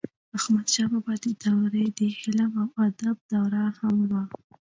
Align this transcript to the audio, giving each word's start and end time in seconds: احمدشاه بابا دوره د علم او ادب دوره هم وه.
احمدشاه 0.37 0.87
بابا 0.91 1.13
دوره 1.43 1.83
د 1.97 1.99
علم 2.19 2.51
او 2.61 2.67
ادب 2.87 3.17
دوره 3.33 3.63
هم 3.77 3.95
وه. 4.09 4.23